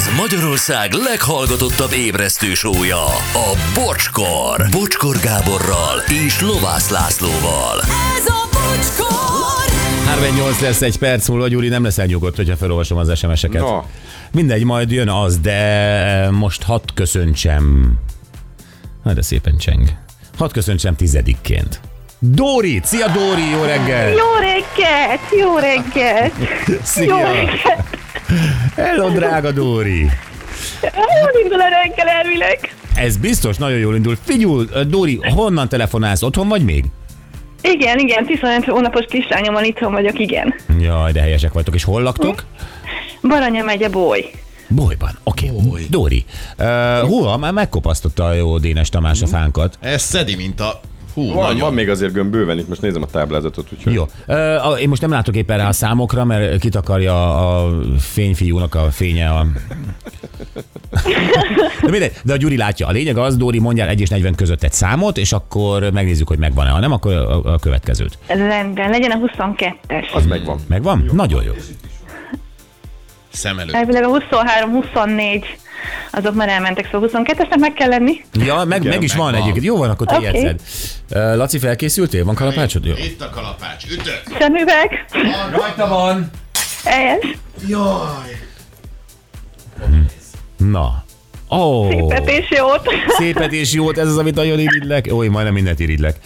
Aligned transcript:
Ez 0.00 0.10
Magyarország 0.16 0.92
leghallgatottabb 0.92 1.92
ébresztő 1.92 2.54
sója, 2.54 3.04
a 3.34 3.56
Bocskor. 3.74 4.68
Bocskor 4.70 5.16
Gáborral 5.16 6.02
és 6.24 6.40
Lovász 6.40 6.90
Lászlóval. 6.90 7.80
Ez 8.16 8.26
a 8.26 8.48
bocskor! 8.52 9.74
38 10.06 10.60
lesz 10.60 10.82
egy 10.82 10.98
perc 10.98 11.28
múlva, 11.28 11.48
Gyuri, 11.48 11.68
nem 11.68 11.82
leszel 11.82 12.06
nyugodt, 12.06 12.36
hogyha 12.36 12.56
felolvasom 12.56 12.98
az 12.98 13.18
SMS-eket. 13.18 13.60
No. 13.60 13.82
Mindegy, 14.32 14.64
majd 14.64 14.90
jön 14.90 15.08
az, 15.08 15.38
de 15.38 16.28
most 16.30 16.62
hadd 16.62 16.82
köszöntsem. 16.94 17.92
Na, 19.02 19.12
de 19.12 19.22
szépen 19.22 19.56
cseng. 19.56 19.88
Hadd 20.38 20.52
köszöntsem 20.52 20.96
tizedikként. 20.96 21.80
Dóri! 22.18 22.80
Szia 22.84 23.06
Dóri, 23.08 23.50
jó 23.50 23.62
reggel! 23.62 24.08
Jó 24.08 24.34
reggelt! 24.40 25.20
Jó 25.40 25.58
reggelt! 25.58 26.32
Szia! 26.82 27.18
Jó 27.18 27.24
reggelt! 27.32 27.99
Hello, 28.76 29.08
drága 29.08 29.52
Dóri! 29.52 30.00
Jól 30.82 31.42
indul 31.42 31.60
a 31.60 31.68
reggel 31.68 32.08
elvileg. 32.08 32.74
Ez 32.94 33.16
biztos 33.16 33.56
nagyon 33.56 33.78
jól 33.78 33.94
indul. 33.94 34.16
Figyelj, 34.24 34.64
Dóri, 34.86 35.20
honnan 35.34 35.68
telefonálsz? 35.68 36.22
Otthon 36.22 36.48
vagy 36.48 36.64
még? 36.64 36.84
Igen, 37.62 37.98
igen, 37.98 38.26
15 38.26 38.64
hónapos 38.64 39.04
kislányommal 39.08 39.64
itthon 39.64 39.92
vagyok, 39.92 40.18
igen. 40.18 40.54
Jaj, 40.80 41.12
de 41.12 41.20
helyesek 41.20 41.52
vagytok. 41.52 41.74
És 41.74 41.84
hol 41.84 42.02
laktok? 42.02 42.44
Baranya 43.22 43.64
megye 43.64 43.88
boly. 43.88 44.30
Bolyban. 44.68 45.18
Oké. 45.22 45.50
Okay. 45.54 45.86
Dóri, 45.90 46.24
uh, 46.58 47.08
húha, 47.08 47.36
már 47.36 47.52
megkopasztotta 47.52 48.24
a 48.26 48.32
jó 48.32 48.58
Dénes 48.58 48.88
Tamás 48.88 49.22
a 49.22 49.26
fánkat. 49.26 49.78
Ez 49.80 50.02
szedi, 50.02 50.36
mint 50.36 50.60
a... 50.60 50.80
Hú, 51.20 51.32
Van, 51.32 51.42
nagyon. 51.42 51.60
van 51.60 51.74
még 51.74 51.88
azért 51.88 52.12
gömb 52.12 52.30
bőven, 52.30 52.58
itt 52.58 52.68
most 52.68 52.80
nézem 52.80 53.02
a 53.02 53.06
táblázatot, 53.06 53.68
úgyhogy... 53.72 53.92
Jó. 53.92 54.04
Én 54.76 54.88
most 54.88 55.00
nem 55.00 55.10
látok 55.10 55.36
éppen 55.36 55.58
rá 55.58 55.68
a 55.68 55.72
számokra, 55.72 56.24
mert 56.24 56.60
kitakarja 56.60 57.36
a 57.36 57.78
fényfiúnak 57.98 58.74
a 58.74 58.90
fénye 58.90 59.28
a... 59.28 59.46
De, 61.82 61.90
mindegy, 61.90 62.12
de 62.24 62.32
a 62.32 62.36
Gyuri 62.36 62.56
látja. 62.56 62.86
A 62.86 62.90
lényeg 62.90 63.16
az, 63.16 63.36
Dóri, 63.36 63.58
mondjál 63.58 63.88
1 63.88 64.00
és 64.00 64.08
40 64.08 64.34
között 64.34 64.62
egy 64.62 64.72
számot, 64.72 65.16
és 65.18 65.32
akkor 65.32 65.90
megnézzük, 65.92 66.28
hogy 66.28 66.38
megvan-e. 66.38 66.70
Ha 66.70 66.78
nem, 66.78 66.92
akkor 66.92 67.12
a, 67.12 67.52
a 67.52 67.58
következőt. 67.58 68.18
Rendben, 68.26 68.90
legyen 68.90 69.10
a 69.10 69.18
22-es. 69.18 70.12
Az 70.12 70.26
megvan. 70.26 70.58
Megvan? 70.66 71.04
Jó. 71.06 71.12
Nagyon 71.12 71.42
jó. 71.42 71.52
Szem 73.32 73.58
előtt. 73.58 73.74
Elvileg 73.74 74.02
a 74.02 74.08
23, 74.08 74.70
24, 74.70 75.44
azok 76.10 76.34
már 76.34 76.48
elmentek, 76.48 76.88
szóval 76.92 77.10
22-esnek 77.12 77.58
meg 77.58 77.72
kell 77.72 77.88
lenni. 77.88 78.24
Ja, 78.32 78.64
meg, 78.64 78.84
meg 78.84 79.02
is 79.02 79.14
van 79.14 79.24
megvan. 79.24 79.42
egyébként. 79.42 79.64
Jó 79.64 79.76
van, 79.76 79.90
akkor 79.90 80.06
te 80.06 80.16
okay. 80.16 80.32
jegyzed. 80.32 80.60
Uh, 81.10 81.36
Laci, 81.36 81.58
felkészültél? 81.58 82.24
Van 82.24 82.34
kalapácsod? 82.34 82.84
Jó. 82.84 82.94
Itt 82.96 83.22
a 83.22 83.30
kalapács. 83.30 83.84
Ütök. 83.84 84.22
Szemüveg, 84.38 85.04
Rajta 85.52 85.88
van. 85.88 86.30
helyes, 86.84 87.36
Jaj. 87.68 88.48
Na. 90.56 91.04
Ó, 91.50 91.56
oh. 91.56 91.88
szépet 91.90 92.28
és 92.28 92.50
jót. 92.50 92.88
Szépet 93.08 93.52
és 93.52 93.72
jót, 93.72 93.98
ez 93.98 94.06
az, 94.06 94.18
amit 94.18 94.34
nagyon 94.34 94.58
irigylek. 94.58 95.08
Ó, 95.12 95.24
én 95.24 95.30
majdnem 95.30 95.54
mindent 95.54 95.80
irigylek. 95.80 96.16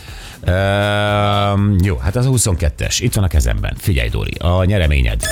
Um, 0.46 1.76
jó, 1.82 1.96
hát 1.96 2.16
az 2.16 2.26
a 2.26 2.30
22-es. 2.30 2.96
Itt 2.98 3.14
van 3.14 3.24
a 3.24 3.28
kezemben. 3.28 3.76
Figyelj, 3.78 4.08
Dóri, 4.08 4.32
a 4.38 4.64
nyereményed. 4.64 5.22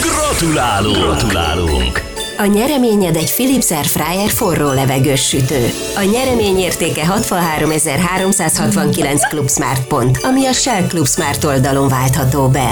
Gratulálunk! 0.00 0.96
Gratulálunk! 0.96 2.17
A 2.40 2.44
nyereményed 2.44 3.16
egy 3.16 3.32
Philips 3.32 3.70
Airfryer 3.70 4.28
forró 4.28 4.72
levegős 4.72 5.28
sütő. 5.28 5.68
A 5.96 6.02
nyeremény 6.02 6.58
értéke 6.58 7.02
63.369 7.04 9.28
Club 9.28 9.50
Smart 9.50 9.86
pont, 9.86 10.18
ami 10.22 10.46
a 10.46 10.52
Shell 10.52 10.86
Club 10.86 11.06
Smart 11.06 11.44
oldalon 11.44 11.88
váltható 11.88 12.48
be. 12.48 12.70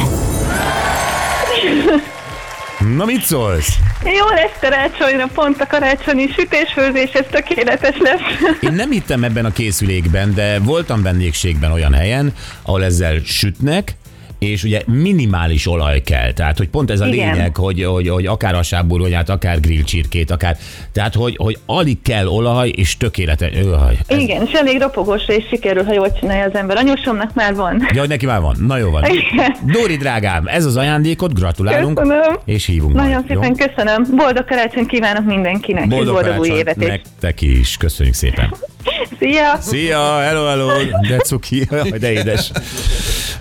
Na, 2.96 3.04
mit 3.04 3.22
szólsz? 3.22 3.76
Jó 4.04 4.28
lesz 4.34 4.56
karácsonyra, 4.60 5.28
pont 5.34 5.60
a 5.60 5.66
karácsonyi 5.66 6.28
sütésfőzés, 6.36 7.10
ez 7.12 7.24
tökéletes 7.30 7.96
lesz. 7.98 8.20
Én 8.60 8.72
nem 8.72 8.90
hittem 8.90 9.24
ebben 9.24 9.44
a 9.44 9.52
készülékben, 9.52 10.34
de 10.34 10.58
voltam 10.58 11.02
vendégségben 11.02 11.72
olyan 11.72 11.92
helyen, 11.92 12.32
ahol 12.62 12.84
ezzel 12.84 13.20
sütnek, 13.24 13.96
és 14.38 14.64
ugye 14.64 14.82
minimális 14.86 15.66
olaj 15.66 16.02
kell. 16.02 16.32
Tehát, 16.32 16.58
hogy 16.58 16.68
pont 16.68 16.90
ez 16.90 17.00
a 17.00 17.06
Igen. 17.06 17.34
lényeg, 17.34 17.56
hogy, 17.56 17.84
hogy, 17.84 18.08
hogy 18.08 18.26
akár 18.26 18.54
a 18.54 18.62
sábúronyát, 18.62 19.28
akár 19.28 19.60
grillcsirkét, 19.60 20.30
akár... 20.30 20.56
Tehát, 20.92 21.14
hogy, 21.14 21.36
hogy 21.36 21.58
alig 21.66 22.02
kell 22.02 22.26
olaj, 22.26 22.68
és 22.68 22.96
tökéletes. 22.96 23.50
Öhaj, 23.54 23.98
ez, 24.06 24.18
Igen, 24.18 24.46
és 24.46 24.52
elég 24.52 24.80
ropogósra 24.80 25.34
is 25.34 25.44
sikerül, 25.48 25.84
ha 25.84 25.92
jól 25.92 26.12
csinálja 26.12 26.44
az 26.44 26.54
ember. 26.54 26.76
Anyósomnak 26.76 27.34
már 27.34 27.54
van. 27.54 27.86
Ja, 27.92 28.00
hogy 28.00 28.08
neki 28.08 28.26
már 28.26 28.40
van. 28.40 28.56
Na 28.66 28.78
jó 28.78 28.90
van. 28.90 29.04
Igen. 29.32 29.56
Dóri 29.72 29.96
drágám, 29.96 30.46
ez 30.46 30.64
az 30.64 30.76
ajándékot, 30.76 31.34
gratulálunk. 31.34 31.98
Köszönöm. 31.98 32.38
És 32.44 32.66
hívunk 32.66 32.94
Nagyon 32.94 33.10
majd, 33.10 33.24
jó? 33.30 33.42
szépen 33.42 33.68
köszönöm. 33.68 34.16
Boldog 34.16 34.44
karácsony 34.44 34.86
kívánok 34.86 35.24
mindenkinek. 35.24 35.88
Boldog, 35.88 36.16
és 36.16 36.22
boldog 36.22 36.40
új 36.40 36.48
évet 36.48 36.76
nektek 36.76 37.40
is. 37.40 37.76
Köszönjük 37.76 38.14
szépen. 38.14 38.54
Szia! 39.18 39.56
Szia, 39.60 40.18
hello, 40.18 40.46
hello, 40.46 40.68
de 41.08 41.16
cuki, 41.16 41.68
de 41.98 42.12
édes. 42.12 42.50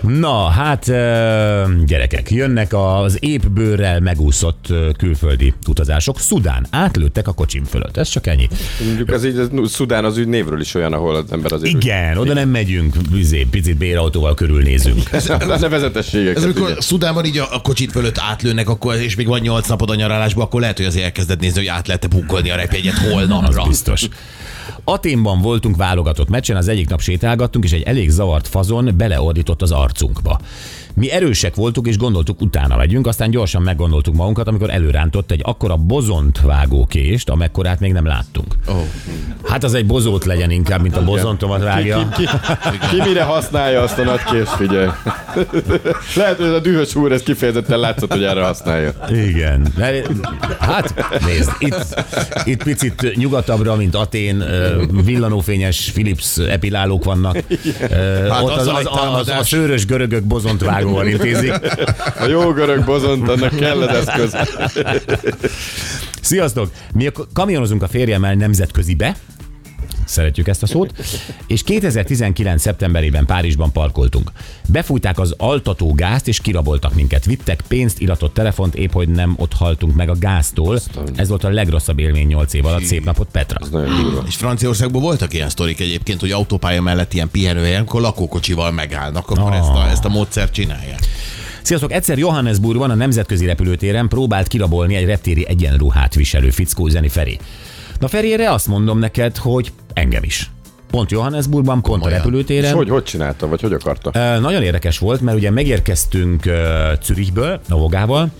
Na, 0.06 0.48
hát 0.48 0.84
gyerekek, 1.86 2.30
jönnek 2.30 2.72
az 2.72 3.16
épp 3.20 3.42
bőrrel 3.42 4.00
megúszott 4.00 4.72
külföldi 4.98 5.54
utazások. 5.68 6.20
Szudán, 6.20 6.66
átlőttek 6.70 7.28
a 7.28 7.32
kocsim 7.32 7.64
fölött, 7.64 7.96
ez 7.96 8.08
csak 8.08 8.26
ennyi. 8.26 8.48
Mondjuk 8.84 9.10
az 9.10 9.24
így, 9.24 9.38
az, 9.38 9.50
Szudán 9.64 10.04
az 10.04 10.18
úgy 10.18 10.28
névről 10.28 10.60
is 10.60 10.74
olyan, 10.74 10.92
ahol 10.92 11.14
az 11.14 11.32
ember 11.32 11.52
azért... 11.52 11.74
Igen, 11.74 12.18
oda 12.18 12.34
nem 12.34 12.48
megyünk, 12.48 12.96
bizé, 13.10 13.46
picit 13.50 13.76
bérautóval 13.76 14.34
körülnézünk. 14.34 15.02
A 15.28 15.44
nevezetességeket. 15.44 16.36
Ez 16.36 16.42
amikor 16.42 16.70
ugye. 16.70 16.80
Szudánban 16.80 17.24
így 17.24 17.38
a, 17.38 17.48
a 17.50 17.60
kocsit 17.60 17.90
fölött 17.90 18.18
átlőnek, 18.18 18.68
akkor, 18.68 18.94
és 18.94 19.14
még 19.14 19.26
van 19.26 19.40
8 19.40 19.68
napod 19.68 19.90
a 19.90 19.94
nyaralásban, 19.94 20.44
akkor 20.44 20.60
lehet, 20.60 20.76
hogy 20.76 20.86
azért 20.86 21.04
elkezded 21.04 21.40
nézni, 21.40 21.58
hogy 21.58 21.68
át 21.68 21.86
lehet 21.86 22.08
bukolni 22.08 22.50
a 22.50 22.56
repjegyet 22.56 22.98
holnapra. 22.98 23.62
Az 23.62 23.68
biztos. 23.68 24.08
Aténban 24.84 25.40
voltunk 25.40 25.76
válogatott 25.76 26.28
meccsen, 26.28 26.56
az 26.56 26.68
egyik 26.68 26.88
nap 26.88 27.00
sétálgattunk, 27.00 27.64
és 27.64 27.72
egy 27.72 27.82
elég 27.82 28.10
zavart 28.10 28.48
fazon 28.48 28.94
beleordított 28.96 29.62
az 29.62 29.72
arcunkba. 29.72 30.40
Mi 30.96 31.10
erősek 31.10 31.54
voltunk, 31.54 31.86
és 31.86 31.98
gondoltuk, 31.98 32.40
utána 32.40 32.76
megyünk, 32.76 33.06
aztán 33.06 33.30
gyorsan 33.30 33.62
meggondoltuk 33.62 34.14
magunkat, 34.14 34.48
amikor 34.48 34.70
előrántott 34.70 35.30
egy 35.30 35.40
akkora 35.44 35.76
bozont 35.76 36.40
vágókést, 36.40 37.28
amekkorát 37.28 37.80
még 37.80 37.92
nem 37.92 38.06
láttunk. 38.06 38.54
Oh. 38.68 38.76
Hát 39.44 39.64
az 39.64 39.74
egy 39.74 39.86
bozót 39.86 40.24
legyen 40.24 40.50
inkább, 40.50 40.82
mint 40.82 40.96
a 40.96 41.04
bozontomat 41.04 41.62
vágja. 41.62 42.08
Ki, 42.16 42.24
ki 42.90 43.08
mire 43.08 43.22
használja 43.22 43.82
azt 43.82 43.98
a 43.98 44.02
nagy 44.02 44.22
kést, 44.30 44.48
figyelj. 44.48 44.88
Lehet, 46.16 46.36
hogy 46.36 46.46
ez 46.46 46.52
a 46.52 46.60
dühös 46.60 46.94
úr, 46.94 47.12
ez 47.12 47.22
kifejezetten 47.22 47.78
látszott, 47.78 48.12
hogy 48.12 48.24
erre 48.24 48.42
használja. 48.44 48.92
Igen. 49.10 49.66
Hát, 50.58 50.94
nézd, 51.26 51.50
itt, 51.58 52.04
itt 52.44 52.62
picit 52.62 53.16
nyugatabbra, 53.16 53.76
mint 53.76 53.94
Atén, 53.94 54.44
villanófényes 55.04 55.90
Philips 55.92 56.38
epilálók 56.38 57.04
vannak. 57.04 57.34
Hát 58.30 58.42
Ott 58.42 58.50
az, 58.50 58.66
az, 58.66 58.78
egy 58.78 58.88
az, 58.90 59.18
az, 59.20 59.28
a 59.28 59.44
szőrös 59.44 59.86
görögök 59.86 60.22
bozont 60.22 60.62
vágóval 60.86 61.06
intézik. 61.06 61.52
A 62.20 62.26
jó 62.26 62.52
görög 62.52 62.84
bozont, 62.84 63.28
annak 63.28 63.56
kell 63.56 63.82
az 63.82 64.06
eszköz. 64.06 64.36
Sziasztok! 66.20 66.70
Mi 66.94 67.06
a 67.06 67.12
kamionozunk 67.32 67.82
a 67.82 67.88
férjemmel 67.88 68.34
nemzetközibe, 68.34 69.16
Szeretjük 70.06 70.48
ezt 70.48 70.62
a 70.62 70.66
szót. 70.66 70.92
És 71.46 71.62
2019. 71.62 72.60
szeptemberében 72.60 73.26
Párizsban 73.26 73.72
parkoltunk. 73.72 74.30
Befújták 74.68 75.18
az 75.18 75.34
altató 75.36 75.92
gázt, 75.94 76.28
és 76.28 76.40
kiraboltak 76.40 76.94
minket. 76.94 77.24
Vittek 77.24 77.62
pénzt, 77.68 78.00
iratott 78.00 78.34
telefont, 78.34 78.74
épp 78.74 78.92
hogy 78.92 79.08
nem 79.08 79.34
ott 79.36 79.52
haltunk 79.52 79.94
meg 79.94 80.08
a 80.08 80.14
gáztól. 80.18 80.80
Ez 81.16 81.28
volt 81.28 81.44
a 81.44 81.48
legrosszabb 81.48 81.98
élmény 81.98 82.26
8 82.26 82.52
év 82.54 82.66
alatt. 82.66 82.82
Szép 82.84 83.04
napot, 83.04 83.28
Petra. 83.32 83.58
És 84.26 84.34
Franciaországban 84.36 85.02
voltak 85.02 85.34
ilyen 85.34 85.48
sztorik 85.48 85.80
egyébként, 85.80 86.20
hogy 86.20 86.30
autópálya 86.30 86.82
mellett 86.82 87.12
ilyen 87.14 87.30
pihenőhelyen, 87.30 87.82
akkor 87.82 88.00
lakókocsival 88.00 88.70
megállnak, 88.70 89.30
akkor 89.30 89.52
Ah. 89.52 89.58
ezt, 89.58 89.68
a, 89.68 89.88
ezt 89.90 90.04
a 90.04 90.08
módszert 90.08 90.52
csinálják. 90.52 90.98
Sziasztok! 91.62 91.92
Egyszer 91.92 92.18
Johannesburgban 92.18 92.90
a 92.90 92.94
nemzetközi 92.94 93.46
repülőtéren 93.46 94.08
próbált 94.08 94.48
kirabolni 94.48 94.94
egy 94.94 95.04
reptéri 95.04 95.46
egyenruhát 95.48 96.14
viselő 96.14 96.50
fickó 96.50 96.86
üzeni 96.86 97.08
Feri. 97.08 97.38
Na 98.00 98.08
Ferére 98.08 98.50
azt 98.50 98.66
mondom 98.66 98.98
neked, 98.98 99.36
hogy 99.36 99.72
engem 99.92 100.22
is. 100.22 100.50
Pont 100.90 101.10
Johannesburgban, 101.10 101.82
pont 101.82 101.86
a 101.86 101.90
Komolyan. 101.90 102.12
És 102.18 102.24
repülőtéren. 102.24 102.74
hogy, 102.74 102.88
hogy 102.88 103.02
csinálta, 103.02 103.48
vagy 103.48 103.60
hogy 103.60 103.72
akarta? 103.72 104.10
Ö, 104.14 104.40
Nagyon 104.40 104.62
érdekes 104.62 104.98
volt, 104.98 105.20
mert 105.20 105.36
ugye 105.36 105.50
megérkeztünk 105.50 106.46
ö, 106.46 106.92
Zürichből, 107.02 107.60
a 107.68 107.76
Vogával, 107.76 108.30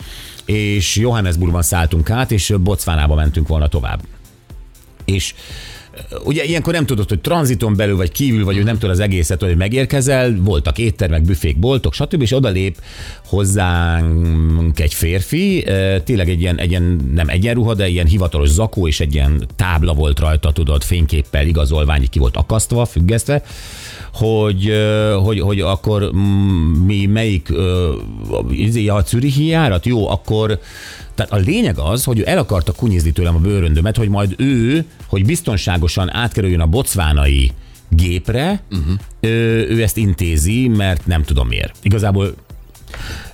és 0.45 0.97
Johannesburgban 0.97 1.63
szálltunk 1.63 2.11
át, 2.11 2.31
és 2.31 2.55
Botswanába 2.61 3.15
mentünk 3.15 3.49
volna 3.49 3.69
tovább. 3.69 4.01
És 5.05 5.35
ugye 6.25 6.45
ilyenkor 6.45 6.73
nem 6.73 6.87
tudod, 6.87 7.09
hogy 7.09 7.21
tranziton 7.21 7.77
belül 7.77 7.97
vagy 7.97 8.13
kívül 8.13 8.45
vagy, 8.45 8.55
hogy 8.55 8.65
nem 8.65 8.79
tudod 8.79 8.91
az 8.91 9.01
egészet, 9.01 9.41
hogy 9.41 9.57
megérkezel, 9.57 10.37
voltak 10.41 10.79
éttermek, 10.79 11.23
büfék, 11.23 11.59
boltok, 11.59 11.95
stb. 11.95 12.23
És 12.23 12.33
odalép 12.33 12.77
hozzánk 13.25 14.81
egy 14.81 14.95
férfi, 14.95 15.65
tényleg 16.05 16.29
egy 16.29 16.41
ilyen, 16.41 16.59
egy 16.59 16.71
ilyen, 16.71 17.11
nem 17.15 17.29
egyenruha, 17.29 17.75
de 17.75 17.89
ilyen 17.89 18.07
hivatalos 18.07 18.49
zakó, 18.49 18.87
és 18.87 19.01
egy 19.01 19.15
ilyen 19.15 19.47
tábla 19.57 19.95
volt 19.95 20.19
rajta, 20.19 20.53
tudod, 20.53 20.83
fényképpel 20.83 21.47
igazolvány, 21.47 22.09
ki 22.11 22.19
volt 22.19 22.37
akasztva, 22.37 22.85
függesztve, 22.85 23.43
hogy, 24.13 24.73
hogy, 25.23 25.41
hogy 25.41 25.61
akkor 25.61 26.11
mi 26.87 27.07
melyik 27.07 27.49
izé, 28.51 28.87
a 28.87 29.05
Zürichi 29.07 29.47
járat? 29.47 29.87
Jó, 29.87 30.09
akkor 30.09 30.59
tehát 31.17 31.33
a 31.33 31.37
lényeg 31.37 31.79
az, 31.79 32.05
hogy 32.05 32.19
ő 32.19 32.23
el 32.27 32.39
akarta 32.39 32.73
kunyizni 32.73 33.11
tőlem 33.11 33.35
a 33.35 33.39
bőröndömet, 33.39 33.97
hogy 33.97 34.09
majd 34.09 34.35
ő, 34.39 34.85
hogy 35.07 35.25
biztonságosan 35.25 36.15
átkerüljön 36.15 36.61
a 36.61 36.67
bocvánai 36.67 37.53
gépre, 37.89 38.61
uh-huh. 38.71 38.95
ő, 39.21 39.69
ő 39.69 39.83
ezt 39.83 39.97
intézi, 39.97 40.69
mert 40.69 41.07
nem 41.07 41.23
tudom 41.23 41.49
miért. 41.49 41.75
Igazából 41.83 42.35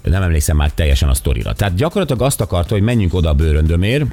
nem 0.02 0.22
emlékszem 0.22 0.56
már 0.56 0.70
teljesen 0.70 1.08
a 1.08 1.14
sztorira. 1.14 1.52
Tehát 1.52 1.74
gyakorlatilag 1.74 2.22
azt 2.22 2.40
akarta, 2.40 2.74
hogy 2.74 2.82
menjünk 2.82 3.14
oda 3.14 3.28
a 3.28 3.34
bőröndömért, 3.34 4.04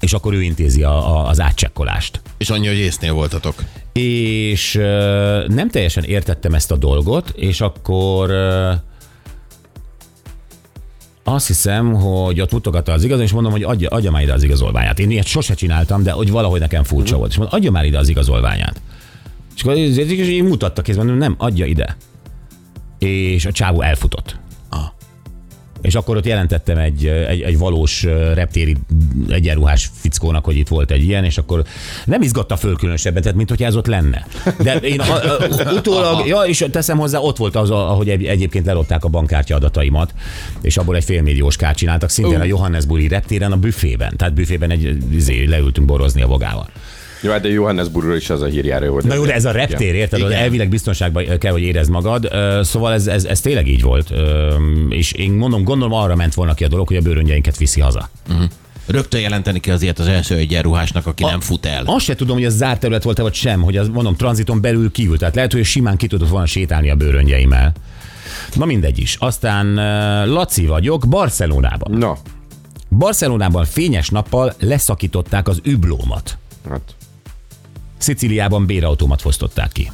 és 0.00 0.12
akkor 0.12 0.34
ő 0.34 0.42
intézi 0.42 0.82
a, 0.82 1.16
a, 1.16 1.28
az 1.28 1.40
átcsekkolást. 1.40 2.20
És 2.38 2.50
annyi, 2.50 2.66
hogy 2.66 2.76
észnél 2.76 3.12
voltatok. 3.12 3.54
És 3.92 4.74
ö, 4.74 5.44
nem 5.48 5.70
teljesen 5.70 6.04
értettem 6.04 6.54
ezt 6.54 6.70
a 6.70 6.76
dolgot, 6.76 7.32
és 7.36 7.60
akkor 7.60 8.30
ö, 8.30 8.72
azt 11.24 11.46
hiszem, 11.46 11.92
hogy 11.94 12.40
ott 12.40 12.52
mutogatta 12.52 12.92
az 12.92 12.98
igazolványt, 12.98 13.28
és 13.28 13.34
mondom, 13.34 13.52
hogy 13.52 13.62
adja, 13.62 13.88
adja 13.88 14.10
már 14.10 14.22
ide 14.22 14.32
az 14.32 14.42
igazolványát. 14.42 14.98
Én 14.98 15.10
ilyet 15.10 15.26
sose 15.26 15.54
csináltam, 15.54 16.02
de 16.02 16.10
hogy 16.10 16.30
valahogy 16.30 16.60
nekem 16.60 16.84
furcsa 16.84 17.16
volt. 17.16 17.30
És 17.30 17.36
mondom, 17.36 17.58
adja 17.58 17.70
már 17.70 17.84
ide 17.84 17.98
az 17.98 18.08
igazolványát. 18.08 18.80
És 19.56 19.62
akkor 19.62 19.76
és 19.76 20.28
így 20.28 20.42
mutatta 20.42 20.82
kézben, 20.82 21.06
mondom, 21.06 21.28
nem, 21.28 21.34
adja 21.38 21.66
ide. 21.66 21.96
És 22.98 23.46
a 23.46 23.52
csávó 23.52 23.80
elfutott. 23.80 24.36
Ah. 24.68 24.80
És 25.80 25.94
akkor 25.94 26.16
ott 26.16 26.26
jelentettem 26.26 26.78
egy, 26.78 27.06
egy, 27.06 27.40
egy 27.40 27.58
valós 27.58 28.02
reptéri 28.34 28.76
egyenruhás 29.28 29.90
fickónak, 29.94 30.44
hogy 30.44 30.56
itt 30.56 30.68
volt 30.68 30.90
egy 30.90 31.02
ilyen, 31.02 31.24
és 31.24 31.38
akkor 31.38 31.64
nem 32.04 32.22
izgatta 32.22 32.56
föl 32.56 32.76
különösebben, 32.76 33.22
tehát 33.22 33.36
mint 33.36 33.48
hogyha 33.48 33.66
ez 33.66 33.76
ott 33.76 33.86
lenne. 33.86 34.26
De 34.58 34.74
én 34.74 35.00
a, 35.00 35.14
a, 35.14 35.72
utólag, 35.72 36.26
ja, 36.26 36.40
és 36.40 36.66
teszem 36.70 36.98
hozzá, 36.98 37.18
ott 37.18 37.36
volt 37.36 37.56
az, 37.56 37.70
ahogy 37.70 38.08
egy, 38.08 38.24
egyébként 38.24 38.66
lelopták 38.66 39.04
a 39.04 39.08
bankkártya 39.08 39.54
adataimat, 39.54 40.14
és 40.60 40.76
abból 40.76 40.96
egy 40.96 41.04
félmilliós 41.04 41.56
kárt 41.56 41.76
csináltak, 41.76 42.10
szintén 42.10 42.40
a 42.40 42.44
Johannesburgi 42.44 43.08
reptéren 43.08 43.52
a 43.52 43.56
büfében. 43.56 44.16
Tehát 44.16 44.34
büfében 44.34 44.70
egy, 44.70 44.98
izé, 45.10 45.44
leültünk 45.44 45.86
borozni 45.86 46.22
a 46.22 46.26
vogával. 46.26 46.68
Jó, 47.22 47.30
hát 47.30 47.40
de 47.40 47.48
Johannesburgról 47.48 48.16
is 48.16 48.30
az 48.30 48.42
a 48.42 48.46
hírjára 48.46 48.90
volt. 48.90 49.04
Na 49.04 49.14
jó, 49.14 49.24
de 49.24 49.34
ez 49.34 49.44
a 49.44 49.50
reptér, 49.50 49.94
érted? 49.94 50.18
Igen. 50.18 50.32
Elvileg 50.32 50.68
biztonságban 50.68 51.38
kell, 51.38 51.52
hogy 51.52 51.62
érezd 51.62 51.90
magad. 51.90 52.30
Szóval 52.62 52.92
ez, 52.92 53.06
ez, 53.06 53.24
ez 53.24 53.40
tényleg 53.40 53.68
így 53.68 53.82
volt. 53.82 54.12
És 54.88 55.12
én 55.12 55.32
mondom, 55.32 55.64
gondolom 55.64 55.92
arra 55.92 56.14
ment 56.14 56.34
volna 56.34 56.54
ki 56.54 56.64
a 56.64 56.68
dolog, 56.68 56.86
hogy 56.86 56.96
a 56.96 57.00
bőröngyeinket 57.00 57.56
viszi 57.56 57.80
haza. 57.80 58.10
Rögtön 58.92 59.20
jelenteni 59.20 59.58
kell 59.60 59.74
azért 59.74 59.98
az 59.98 60.06
első 60.06 60.34
egyenruhásnak, 60.36 61.06
aki 61.06 61.24
nem 61.24 61.40
fut 61.40 61.66
el. 61.66 61.82
Azt 61.86 62.04
se 62.04 62.14
tudom, 62.14 62.36
hogy 62.36 62.44
ez 62.44 62.56
zárt 62.56 62.80
terület 62.80 63.02
volt-e, 63.02 63.22
vagy 63.22 63.34
sem, 63.34 63.62
hogy 63.62 63.76
az 63.76 63.88
mondom, 63.88 64.16
tranziton 64.16 64.60
belül 64.60 64.90
kívül. 64.90 65.18
Tehát 65.18 65.34
lehet, 65.34 65.52
hogy 65.52 65.64
simán 65.64 65.96
ki 65.96 66.06
tudott 66.06 66.28
volna 66.28 66.46
sétálni 66.46 66.90
a 66.90 66.94
bőröngyeimmel. 66.94 67.72
Na 68.54 68.64
mindegy 68.64 68.98
is. 68.98 69.16
Aztán 69.18 69.74
Laci 70.28 70.66
vagyok, 70.66 71.08
Barcelonában. 71.08 71.98
Na, 71.98 72.16
Barcelonában 72.88 73.64
fényes 73.64 74.08
nappal 74.08 74.54
leszakították 74.58 75.48
az 75.48 75.60
üblómat. 75.64 76.38
hát, 76.68 76.94
Szicíliában 77.98 78.66
bérautómat 78.66 79.20
fosztották 79.20 79.72
ki. 79.72 79.90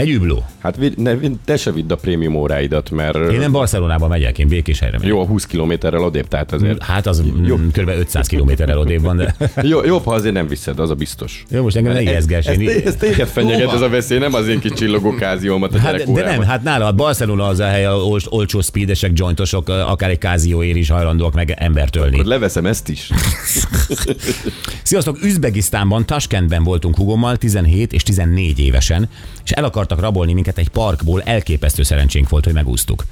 Egy 0.00 0.10
übló. 0.10 0.44
hát 0.58 0.78
ne, 0.96 1.14
te 1.44 1.56
se 1.56 1.72
vidd 1.72 1.92
a 1.92 1.96
prémium 1.96 2.34
óráidat, 2.36 2.90
mert 2.90 3.16
Én 3.32 3.38
nem 3.38 3.52
Barcelonába 3.52 4.08
megyek, 4.08 4.38
én 4.38 4.48
békés 4.48 4.78
helyre 4.78 4.96
megyek. 4.98 5.12
jó, 5.12 5.20
a 5.20 5.24
20 5.26 5.46
kilométerrel 5.46 6.02
odébb, 6.02 6.28
tehát 6.28 6.52
azért 6.52 6.82
Hát 6.82 7.06
az 7.06 7.22
jó. 7.44 7.56
kb. 7.56 7.88
500 7.88 8.26
kilométerrel 8.26 8.78
odébb 8.78 9.00
van, 9.02 9.16
de 9.16 9.34
jó, 9.62 9.84
jobb, 9.84 10.04
ha 10.04 10.12
azért 10.14 10.34
nem 10.34 10.48
viszed, 10.48 10.78
az 10.78 10.90
a 10.90 10.94
biztos. 10.94 11.44
jó, 11.50 11.62
most 11.62 11.76
engem 11.76 11.92
ne 11.92 12.00
ijeszgess. 12.02 12.46
Ez, 12.46 12.58
ez, 12.58 12.82
ez 12.84 12.96
téged 12.96 13.28
fenyeget 13.38 13.72
ez 13.72 13.80
a 13.80 13.88
veszély, 13.88 14.18
nem 14.18 14.34
az 14.34 14.48
én 14.48 14.60
kis 14.60 14.72
csillogó 14.72 15.14
káziómat 15.14 15.74
a 15.74 15.78
Hát, 15.78 16.12
de 16.12 16.24
nem, 16.24 16.42
hát 16.42 16.62
nála 16.62 16.86
a 16.86 16.92
Barcelona 16.92 17.46
az 17.46 17.58
a 17.58 17.66
hely, 17.66 17.86
ol- 17.88 18.26
olcsó 18.28 18.60
speedesek, 18.60 19.10
jointosok, 19.14 19.68
akár 19.68 20.10
egy 20.10 20.18
kázióért 20.18 20.76
is 20.76 20.88
hajlandóak 20.90 21.34
meg 21.34 21.54
embert 21.58 21.96
ölni. 21.96 22.12
Akkor 22.14 22.24
leveszem 22.24 22.66
ezt 22.66 22.88
is. 22.88 23.10
Sziasztok, 24.82 25.22
Üzbegisztánban, 25.24 26.06
Taskentben 26.06 26.64
voltunk 26.64 26.96
hugommal, 26.96 27.36
17 27.36 27.92
és 27.92 28.02
14 28.02 28.58
évesen, 28.58 29.08
és 29.44 29.50
el 29.50 29.64
akartak 29.90 30.00
rabolni 30.00 30.32
minket 30.32 30.58
egy 30.58 30.68
parkból, 30.68 31.22
elképesztő 31.22 31.82
szerencsénk 31.82 32.28
volt, 32.28 32.44
hogy 32.44 32.54
megúsztuk. 32.54 33.04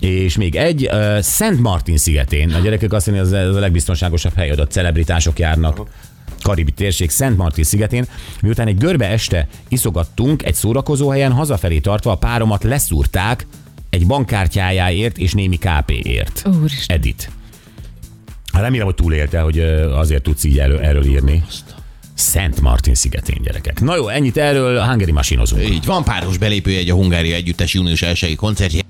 És 0.00 0.36
még 0.36 0.56
egy, 0.56 0.88
uh, 0.92 1.18
Szent 1.20 1.60
Martin 1.60 1.96
szigetén, 1.96 2.54
a 2.54 2.58
gyerekek 2.58 2.92
azt 2.92 3.06
mondják, 3.06 3.26
ez 3.26 3.32
ez 3.32 3.56
a 3.56 3.60
legbiztonságosabb 3.60 4.34
hely, 4.34 4.50
oda 4.50 4.66
celebritások 4.66 5.38
járnak. 5.38 5.80
Karibi 6.42 6.72
térség, 6.72 7.10
Szent 7.10 7.36
Martin 7.36 7.64
szigetén, 7.64 8.06
miután 8.40 8.66
egy 8.66 8.78
görbe 8.78 9.08
este 9.08 9.48
iszogattunk 9.68 10.44
egy 10.44 10.54
szórakozó 10.54 11.08
helyen, 11.08 11.32
hazafelé 11.32 11.78
tartva 11.78 12.10
a 12.10 12.16
páromat 12.16 12.62
leszúrták 12.62 13.46
egy 13.90 14.06
bankkártyájáért 14.06 15.18
és 15.18 15.32
némi 15.32 15.58
KP-ért. 15.58 16.44
Úristen. 16.60 16.96
Edit. 16.96 17.30
Remélem, 18.52 18.86
hogy 18.86 18.94
túlélte, 18.94 19.40
hogy 19.40 19.58
azért 19.94 20.22
tudsz 20.22 20.44
így 20.44 20.58
erről, 20.58 20.80
erről 20.80 21.04
írni. 21.04 21.42
Szent 22.14 22.60
Martin 22.60 22.94
szigetén, 22.94 23.42
gyerekek. 23.42 23.80
Na 23.80 23.96
jó, 23.96 24.08
ennyit 24.08 24.36
erről, 24.36 24.80
Hungary 24.80 25.12
Masinozunk. 25.12 25.68
Így 25.68 25.84
van 25.84 26.04
páros 26.04 26.38
belépőjegy 26.38 26.90
a 26.90 26.94
Hungária 26.94 27.34
Együttes 27.34 27.74
június 27.74 28.02
1 28.02 28.36
koncertje 28.36 28.83